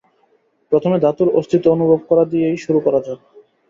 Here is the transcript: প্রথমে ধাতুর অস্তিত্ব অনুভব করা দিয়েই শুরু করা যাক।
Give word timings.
প্রথমে 0.71 0.97
ধাতুর 0.99 1.29
অস্তিত্ব 1.39 1.67
অনুভব 1.71 1.99
করা 2.09 2.23
দিয়েই 2.31 2.57
শুরু 2.57 2.79
করা 2.85 2.99
যাক। 3.05 3.19